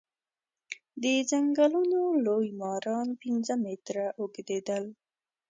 [1.01, 4.83] د ځنګلونو لوی ماران پنځه متره اوږديدل.